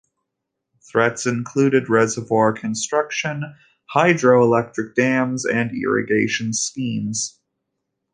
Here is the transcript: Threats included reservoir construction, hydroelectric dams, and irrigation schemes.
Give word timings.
Threats 0.81 1.27
included 1.27 1.87
reservoir 1.87 2.53
construction, 2.53 3.53
hydroelectric 3.93 4.95
dams, 4.95 5.45
and 5.45 5.69
irrigation 5.79 6.53
schemes. 6.53 7.39